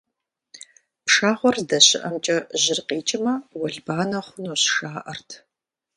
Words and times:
Пшагъуэр 1.05 1.55
здэщыӏэмкӏэ 1.63 2.37
жьыр 2.61 2.79
къикӏмэ, 2.87 3.33
уэлбанэ 3.59 4.19
хъунущ, 4.25 4.63
жаӀэрт. 4.75 5.29